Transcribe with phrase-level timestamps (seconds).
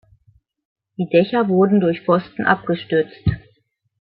[0.97, 3.23] Die Dächer wurden durch Pfosten abgestützt.